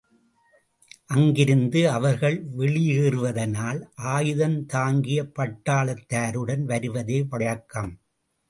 அங்கிருந்து 1.07 1.81
அவர்கள் 1.89 2.37
வெளியேறுவதனால் 2.57 3.81
ஆயுதந்தாங்கிய 4.13 5.19
பட்டாளத்தாருடன் 5.35 6.63
வருவதே 6.63 7.21
வழக்கம். 7.23 7.93